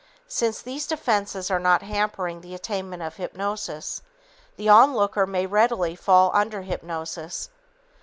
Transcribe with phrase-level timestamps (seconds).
[0.27, 4.01] Since these defenses are not hampering the attainment of hypnosis,
[4.57, 7.51] the onlooker may readily fall under hypnosis.